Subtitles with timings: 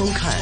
[0.00, 0.34] 周刊。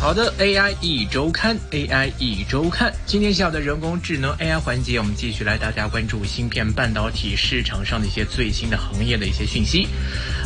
[0.00, 2.92] 好的，AI 一周刊，AI 一周刊。
[3.06, 9.86] 今天下午的人工智能 AI 环节，我们继续来大家关注芯片半导体市场上的一些最新的行业的一些讯息。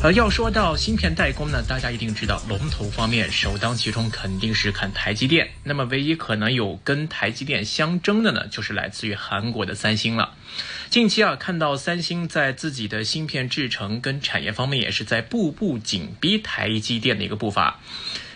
[0.02, 5.48] 呃，要说到芯片代工呢，大家一定知道，龙头方面首当其冲肯定是看台积电。
[5.64, 10.34] 那么，唯一可能有跟台积电相争的呢，就是来自于韩国的三星了。
[10.92, 17.80] 近期啊，看到三星在自己的芯片制程跟产业方面，也是在步步紧逼台积电的一个步伐。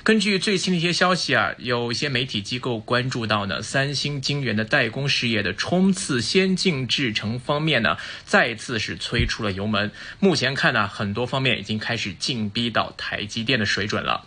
[0.03, 9.91] 根据最新的一些消息啊，有一些媒体机构关注到呢，三星晶圆的代工事业的冲刺先进制程方面呢，再次是催出了油门。
[10.19, 14.25] 目前看呢，很多方面已经开始进逼到台积电的水准了。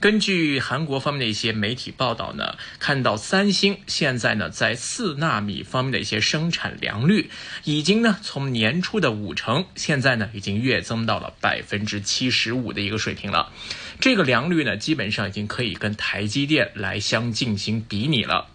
[0.00, 7.30] 根据韩国方面的一些媒体报道呢，看到三星现在呢在四纳米方面的一些生产良率，
[7.64, 13.52] 已经呢从年初的五成，现在呢已经跃增到了百分之七十五的一个水平了。
[14.00, 18.48] 这个良率呢，基本上已经可以跟台积电来相进行比拟了。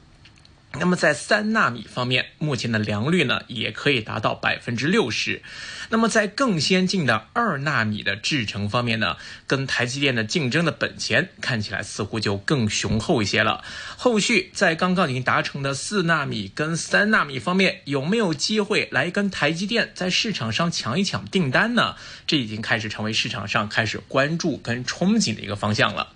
[0.80, 5.42] 那么在三纳米方面，目前的良率呢，也可以达到百分之六十。
[5.90, 9.18] 那么在更先进的二纳米的制程方面呢，
[9.48, 13.64] 跟台积电的竞争的本钱看起来似乎就更雄厚一些了。
[13.98, 21.96] 后续在刚刚已经达成的四纳米跟三纳米方面，有没有机会来跟台积电在市场上抢一抢订单呢？
[22.26, 26.12] 这已经开始成为市场上开始关注跟憧憬的一个方向了。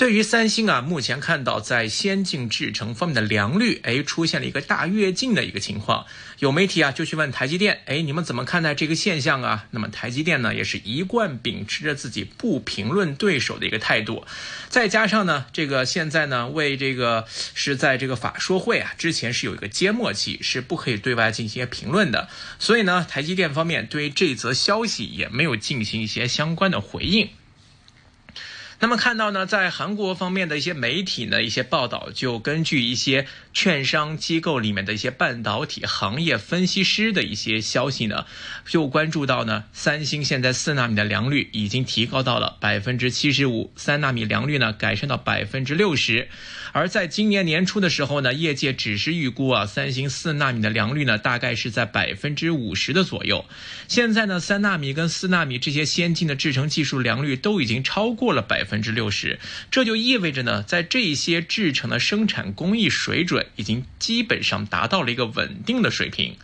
[0.00, 6.06] 对于三星啊，目前看到在先进制程方面的良率，哎，出现了一个大跃进的一个情况。
[6.38, 9.66] 有媒体啊就去问台积电，哎，你们怎么看待这个现象啊？
[9.72, 14.24] 那么台积电呢，也是一贯秉持着自己不评论对手的一个态度。
[14.70, 22.30] 再加上呢，这个现在呢，为这个是在这个法说会啊之前是有一个缄默期，是不可以对外进行评论的。
[22.58, 27.28] 所以呢，台积电方面对于这则消息也没有进行一些相关的回应。
[28.82, 38.24] 那么看到呢，在韩国方面的一些媒体呢，一些报道就根据一些券商机构里面的一些半导体行业分析师的一些消息呢，
[38.64, 46.30] 就关注到呢，三星现在四纳米的良率已经提高到了百分之七十五，三纳米良率呢改善到百分之六十，
[46.72, 53.44] 而在今年年初的时候呢，业界只是预估啊，三星四纳米的良率呢大概是在百分之五十的左右，
[53.88, 58.69] 现在呢，三纳米跟四纳米这些先进的制程技术良率都已经超过了百。
[58.70, 66.36] 分之六十，这就意味着呢，在这些制成的生产工艺水准已经基本上达到了一个稳定的水平。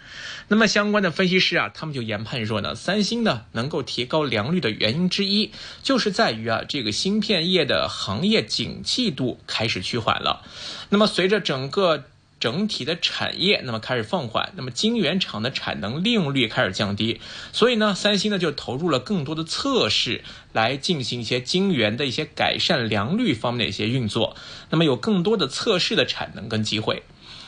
[0.48, 10.44] 那么相关的分析师啊，他们就研判说呢，三星呢能够提高良率的原因之一，就是在于啊，这个芯片业的行业景气度开始趋缓了。
[10.90, 12.04] 那么随着整个。
[12.46, 17.20] 整体的产业那么开始放缓，那么晶圆厂的产能利用率开始降低，
[17.52, 24.36] 所以呢，三星呢就投入了更多的测试来进行一些晶圆的一些改善良率方面的一些运作，
[24.70, 27.02] 那么有更多的测试的产能跟机会。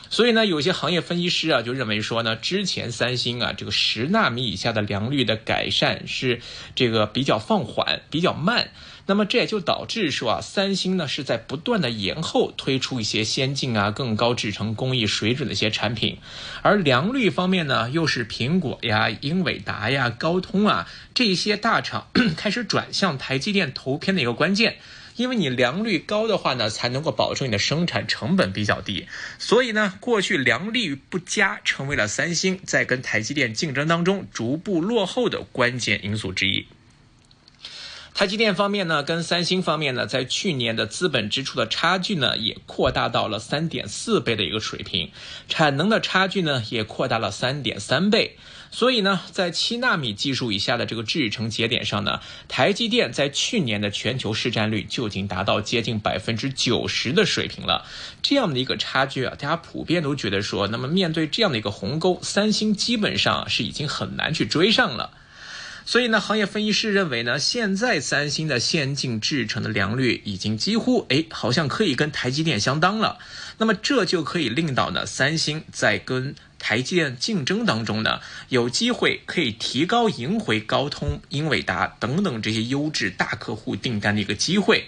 [0.09, 6.41] 所以呢，有些行业分析师啊就认为说呢，之前三星啊这个十纳米以下的良率的改善是
[6.75, 8.71] 这个比较放缓、比较慢，
[9.05, 16.17] 那么这也就导致说啊，三星呢是在不断的延后推出一些先进啊、更高制程工艺水准的一些产品，
[16.63, 24.77] 而良率方面呢，又是苹果呀、英伟达呀、高通啊这些大厂 开始转向台积电投片的一个关键。
[25.19, 29.05] 因为你良率高的话呢，才能够保证你的生产成本比较低，
[29.37, 36.67] 所以呢，过去良率不佳成为了三星在跟台积电竞争当中逐步落后的关键因素之一。
[38.19, 45.09] 台积电方面呢，跟三星方面呢，在去年的资本支出的差距呢，也扩大到了三点四倍的一个水平，
[45.47, 48.35] 产能的差距呢，也扩大了三点三倍。
[48.71, 52.19] 所以呢，在七纳米技术以下的这个制程节点上呢，
[52.49, 57.85] 台积电在去年的全球市占率就已经达到接近百分之九十的水平了。
[58.21, 65.11] 这样的一个差距啊，大家普遍都觉得说，那么面对这样的一个鸿沟，三星基本上是已经很难去追上了。
[65.85, 73.17] 所以呢，行业分析师认为呢，现在三星的先进制程的良率已经几乎哎，好像可以跟台积电相当了。
[73.57, 84.85] 那么这就可以令到呢，三星在跟台积电竞争当中呢，有机会可以提高赢回高通、英伟达等等这些优质大客户订单的一个机会。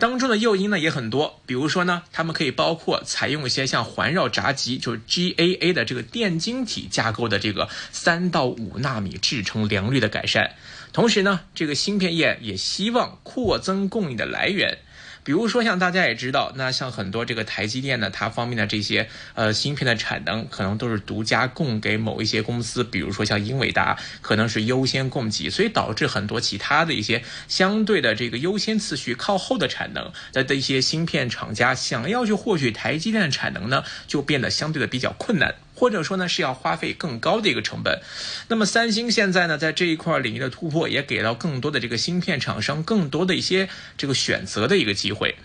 [0.00, 10.56] 当中的诱因呢也很多，比如说呢，他们可以包括采用一些像环绕闸极，就是 GAA 的这个电晶体架构的这个三到五纳米制程良率的改善。
[10.92, 14.78] 同时呢，这个芯片业也希望扩增供应的来源。
[15.22, 35.54] 比如说像大家也知道，那像很多这个台积电呢，它方面的这些呃芯片的产能，可能都是独家供给某一些公司，比如说像英伟达，可能是优先供给，所以导致很多其他的一些相对的这个优先次序靠后的产能的的一些芯片厂家，想要去获取台积电的产能呢，就变得相对的比较困难。
[35.80, 38.02] 或者说呢，是要花费更高的一个成本。
[38.48, 45.36] 那么三星现在呢，在这一块领域的突破，也给到更多的这个芯片厂商更多的一些这个选择的一个机会。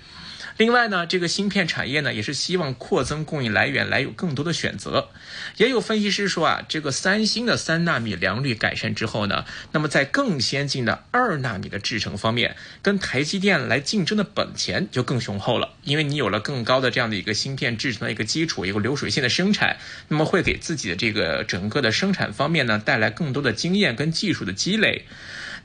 [0.57, 5.09] 另外呢，这个芯片产业呢，也是希望扩增供应来源，来有更多的选择。
[5.57, 9.43] 也有分析师说啊，这个三星的三纳米良率改善之后呢，
[9.73, 15.73] 那么在更先进的二纳米的制程方面，跟台积电来竞争的本钱就更雄厚了。
[15.83, 25.03] 因为你有了更高的这样的一个芯片制成的一个基础，一个流水线的生产，那么会给自己的这个整个的生产方面呢，带来更多的经验跟技术的积累。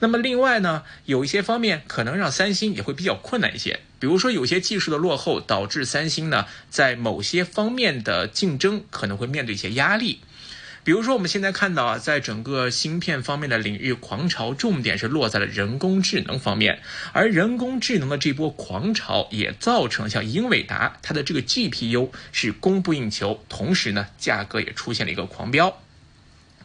[0.00, 10.20] 那么另外呢，有一些方面可能让三星也会比较困难一些，比如说有些技术的落后，导致三星呢在某些方面的竞争可能会面对一些压力。
[10.82, 16.80] 比如说我们现在看到啊，在整个芯片方面的领域狂潮，重点是落在了人工智能方面，
[17.12, 25.82] 而人工智能的这波狂潮也造成像英伟达它的这个 GPU 是供不应求，同时呢价格也出现了一个狂飙。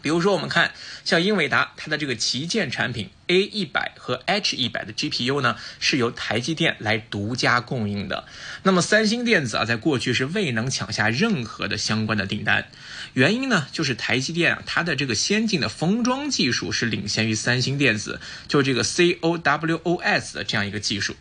[0.06, 0.72] 比如说，我们看
[1.04, 8.26] 像英伟达，它的这个旗舰产品 A 一百和 H 一百的 GPU 呢，是由台积电来独家供应的。
[8.62, 12.70] 那么三星电子啊，在过去是未能抢下任何的相关的订单，
[13.14, 21.16] 原因呢，就是台积电啊，它的这个先进的封装技术是领先于三星电子，就这个 CoWoS 的这样一个技术。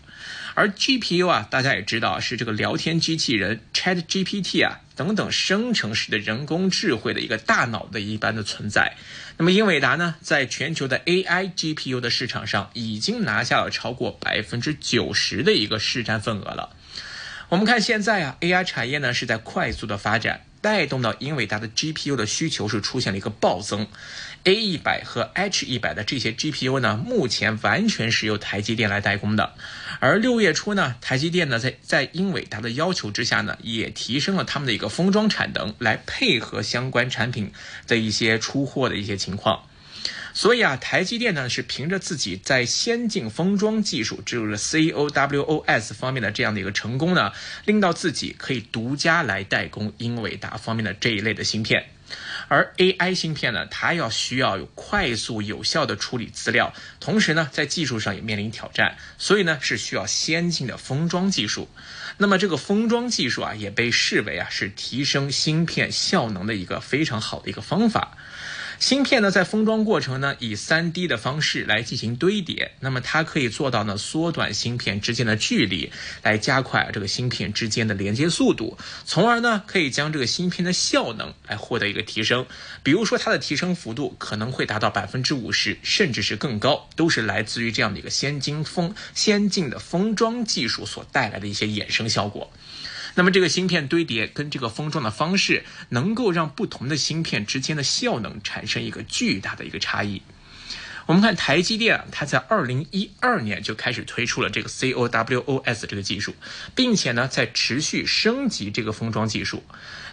[0.55, 8.95] 而 GPU 啊，大家也知道是这个聊天机器人 Chat GPT 啊等等生成式的人工智慧的一个大脑的一般的存在。
[9.37, 16.71] 那么英伟达呢，在全球的 AI GPU 的市场上已经拿下了超过百分之九十的一个市占份额了。
[17.49, 20.45] 我们看现在啊，AI 产业呢是在快速的发展。
[20.61, 23.87] 带动到英伟达的 GPU 的需求是出现了一个暴增
[24.45, 29.55] ，A 一百和 H 一百的这些 GPU 呢，目前完全是由台积电来代工的。
[30.01, 37.53] 而六月初呢，台积电呢在在英伟达的要求之下呢，也提升了他们的一个封装产能，来配合相关产品
[37.87, 39.67] 的一些出货的一些情况。
[40.35, 47.33] 所以啊，台积电呢是凭着自己在先进封装技术，植入了 CoWoS 方面的这样的一个成功呢，
[47.65, 51.87] 令到自己可以独家来代工英伟达方面的这一类的芯片。
[52.55, 61.69] 而 AI 芯片呢，它要需要有快速有效的处理资料，同时呢，在技术上也面临挑战，所以呢是需要先进的封装技术。
[62.17, 68.17] 那么这个封装技术啊，也被视为啊是提升芯片效能的一个非常好的一个方法。
[68.79, 75.91] 芯片呢，在封装过程呢，以 3D 的方式来进行堆叠，那么它可以做到呢，缩短芯片之间的距离，
[76.23, 82.47] 来加快这个芯片之间的连接速度，从而呢，可以将这个芯片的效能来获得一个提升。
[82.83, 92.51] 比如说，它的提升幅度可能会达到百分之五十，甚至是更高，都是来自于这样的一个先进封先进的封装技术所带来的一些衍生效果。
[93.17, 100.23] 那么这个芯片堆叠跟这个封装的方式，能够让不同的芯片之间的效能产生一个巨大的一个差异。
[101.07, 106.35] 我们看台积电，它在二零一二年就开始推出了这个 CoWoS 这个技术，
[106.75, 109.63] 并且呢在持续升级这个封装技术。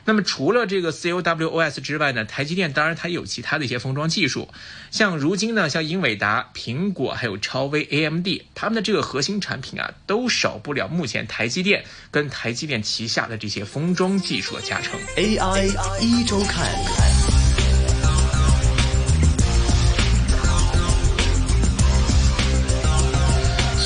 [0.05, 4.49] 那么除了这个 CoWoS 之外呢，台积电当然它有其他的一些封装技术，
[4.89, 14.99] 像如今呢，像英伟达、苹果还有超威、AMD，他们的这个核心产品啊，都少不了目前台积电跟台积电旗下的这些封装技术的加成。
[15.15, 15.67] AI
[15.99, 17.10] 一周看。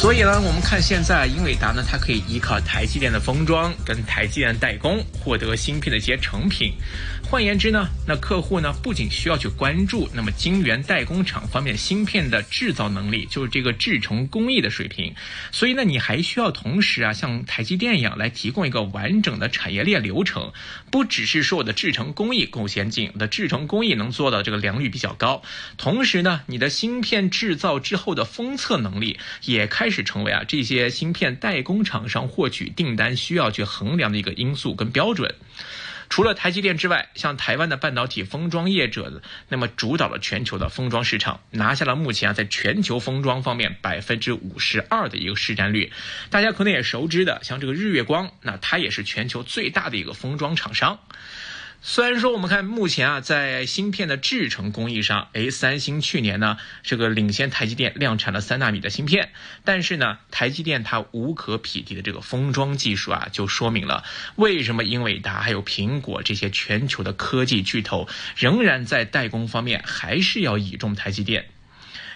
[0.06, 6.74] 所以呢，我们看现在英伟达呢，它可以依靠台积电的封装跟台积电代工，获得芯片的一些成品。
[7.28, 15.16] 换言之呢，那客户呢不仅需要去关注那么晶圆代工厂方面芯片的制造能力，就是这个制成工艺的水平，
[15.52, 20.54] 所以呢你还需要同时啊像台积电一样来提供一个完整的产业链流程，
[20.92, 25.42] 不只是说我的制程工艺够先进，我的制程工艺能做到这个良率比较高，
[25.78, 35.36] 同时呢你的芯片制造之后的封测能力也开始成为啊这些芯片代工厂商获取订单需要去衡量的一个因素跟标准。
[36.08, 45.92] 除了台积电之外，像台湾的半导体封装业者，那么主导了全球的封装市场，拿下了目前啊在全球封装方面百分之五十二的一个市占率。
[46.30, 51.00] 大家可能也熟知的，像这个日月光，那它也是全球最大的一个封装厂商。
[51.88, 59.32] 虽然说我们看目前啊，在芯片的制程工艺上，哎，三星去年呢这个领先台积电量产了三纳米的芯片，
[59.63, 64.04] 但是呢，台积电它无可匹敌的这个封装技术啊，就说明了
[64.36, 71.50] 为什么英伟达还有苹果这些全球的科技巨头仍然在代工方面还是要倚重台积电。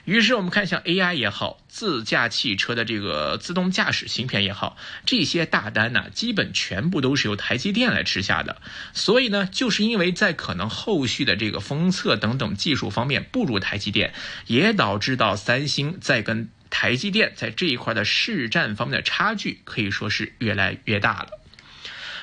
[0.06, 8.62] 于是我们看，像 AI 也好，自驾汽车的这个自动驾驶芯片也好，这些大单呢，基本全部都是由台积电来吃下的。
[8.94, 14.14] 所以呢，就是因为在可能后续的这个封测等等技术方面不如台积电，
[14.48, 21.39] 也导致到三星在跟台积电在这一块的市占方面的差距可以说是越来越大了。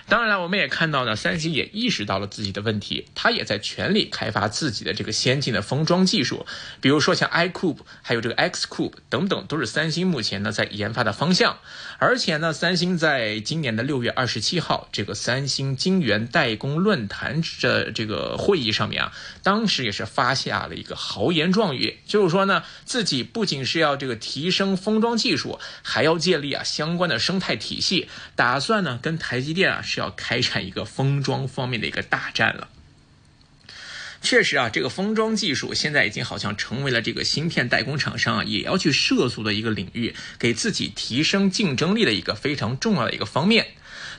[0.09, 6.47] 当然了，我们也看到呢，三星也意识到了自己的问题，它也在全力开发自己的这个先进的封装技术，
[6.81, 11.59] 比如说像 iCube，还有这个 Xcube 等等，都是三星目前呢在研发的方向。
[11.99, 29.83] 而且呢，三星在今年的六月二十七号这个三星晶圆代工论坛的这个会议上面啊，当时也是发下了一个豪言壮语，就是说呢，自己不仅是要这个提升封装技术，还要建立啊相关的生态体系，打算呢跟台积电啊。
[30.01, 32.69] 要开展一个封装方面的一个大战了。
[34.23, 43.69] 确实啊，这个封装技术现在已经好像成为了这个芯片代工厂商啊也要去涉足的一个领域，给自己提升竞争力的一个非常重要的一个方面。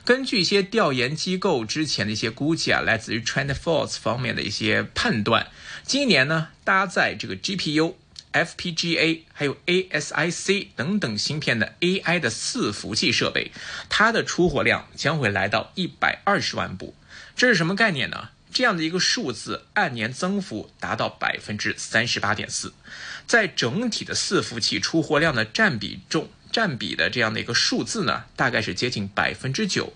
[0.04, 5.48] 根据一些调研机构之前的一些估计啊，来自于 TrendForce 方面的一些判断，
[5.82, 7.94] 今年呢搭载这个 GPU、
[8.32, 13.50] FPGA 还有 ASIC 等等芯片的 AI 的伺服器设备，
[13.88, 16.94] 它的出货量将会来到一百二十万部。
[17.36, 18.30] 这是什么概念呢？
[18.50, 22.72] 这样的一个数字按年增幅达到百分之三十八点四，
[23.26, 29.92] 在整体的伺服器出货量的占比重占比的这样的一个数字呢，大概是接近百分之九。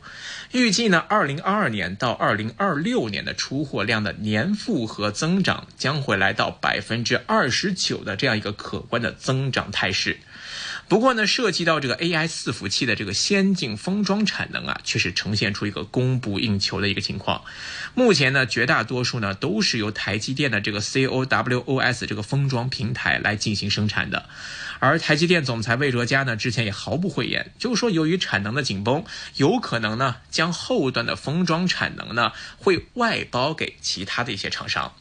[0.52, 10.18] 预计呢，二零二二年到二零二六年的出货量的年复合增长将会来到百分之二十九的这样一个可观的增长态势。
[10.88, 17.42] 不过呢，涉及到这个 AI 伺服器的这个先进封装产能啊，却是呈现出一个供不应求的一个情况。
[17.94, 24.28] 目前呢，绝大多数呢都是由台积电的这个 CoWoS 这个封装平台来进行生产的。
[24.80, 29.04] 而台积电总裁魏哲嘉呢，之前也毫不讳言，就是说由于产能的紧绷，
[29.36, 34.92] 有可能呢将后端的封装产能呢会外包给其他的一些厂商。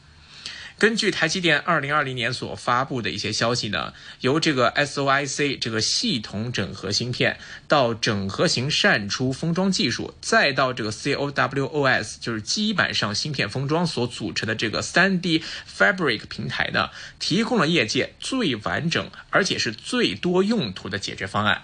[0.82, 21.62] 根据台积电二零二零年所发布的一些消息呢，由这个 SOIC 这个系统整合芯片到整合型扇出封装技术，再到这个 CoWoS 就是基板上芯片封装所组成的这个三 D Fabric 平台呢，提供了业界最完整而且是最多用途的解决方案。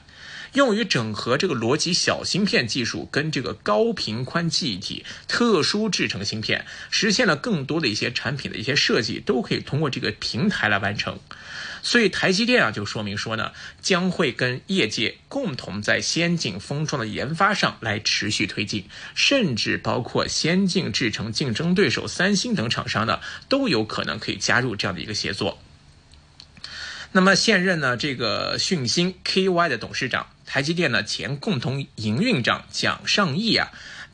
[0.54, 11.18] 用于整合这个逻辑小芯片技术跟这个高频宽记忆体特殊制成芯片，实现了更多的一些产品的一些设计，都可以通过这个平台来完成。
[11.80, 25.60] 所以台积电啊，就说明说呢，将会跟业界共同在先进封装的研发上来持续推进，甚至包括先进制程竞争对手三星等厂商呢，都有可能可以加入这样的一个协作。
[27.12, 30.26] 那么现任呢，这个讯芯 KY 的董事长。
[30.48, 33.70] 台积电呢前共同营运长蒋尚义啊，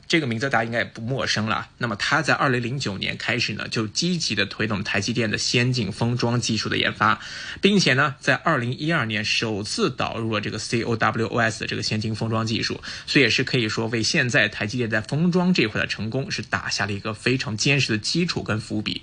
[0.09, 1.69] 这个名字大家应该也不陌生了。
[1.79, 7.21] 那么他在二零零九年开始呢，就积极的推动台积电的先进封装技术的研发，
[7.61, 19.03] 并且呢，在二零一二年首次导入了这个 CoWoS 的这个先进封装技术，所以也是可以说为现在台积电在封装这一块的成功是打下了一个非常坚实的基础跟伏笔。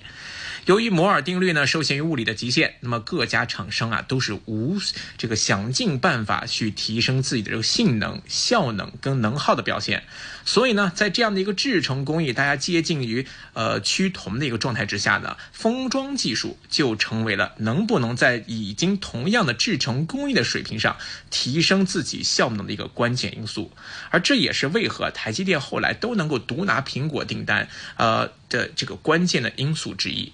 [0.65, 4.77] 由于摩尔定律呢受限于物理的极限，那么各家厂商啊都是无
[5.17, 10.03] 这个想尽办法去提升自己的这个性能、效能跟能耗的表现。
[10.45, 20.97] 所以呢，在这样的一个制程工艺大家接近于呃趋同的一个状态之下呢，封装技术就成为了能不能在已经同样的制程工艺的水平上
[21.31, 23.71] 提升自己效能的一个关键因素。
[24.09, 30.31] 而这也是为何台积电后来都能够独拿苹果订单呃的这个关键的因素之一。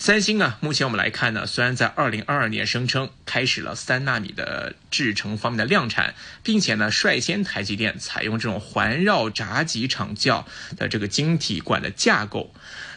[0.00, 6.14] 三星呢，目前我们来看呢，虽然在二零二二年声称开始了三纳米的制程方面的量产，
[6.44, 12.54] 并且呢率先台积电采用这种环绕闸极厂教的这个晶体管的架构，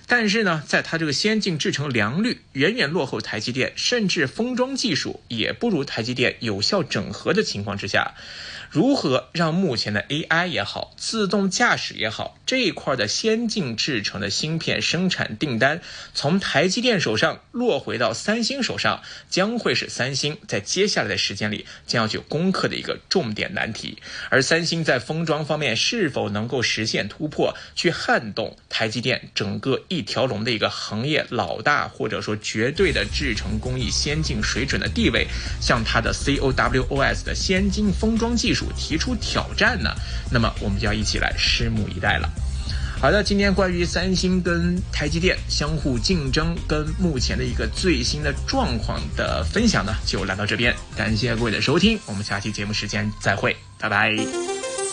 [0.07, 8.15] 但是呢，在它这个先进制程良率远远落后台积电，甚至封装技术也不如台积电有效整合的情况之下。
[8.69, 15.81] 如何让目前的 AI 也好，自动驾驶也好这一块的先进制程的芯片生产订单
[16.13, 23.97] 从台积电手上落回到三星手上，将会是三星在接下来的时间里将要去攻克的一个重点难题。
[24.29, 35.27] 而三星在封装方面是否能够实现突破，去撼动台积电整个一条龙的一个行业老大，或者说绝对的制程工艺先进水准的地位，
[35.59, 38.71] 向它的 COWOS 的先进封装技术。
[38.77, 39.89] 提出挑战呢，
[40.31, 42.29] 那么我们就要一起来拭目以待了。
[43.01, 50.73] 好的，今天关于三星跟台积电相互竞争跟目前的一个最新的状况的分享呢，就来到这边。
[50.95, 54.60] 感谢各位的收听，我们下期节目时间再会，拜拜。